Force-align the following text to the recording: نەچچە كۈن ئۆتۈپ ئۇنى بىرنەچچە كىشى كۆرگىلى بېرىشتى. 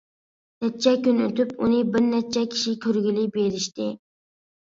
نەچچە 0.63 0.93
كۈن 1.07 1.19
ئۆتۈپ 1.25 1.51
ئۇنى 1.65 1.81
بىرنەچچە 1.95 2.43
كىشى 2.55 2.73
كۆرگىلى 2.87 3.27
بېرىشتى. 3.37 3.91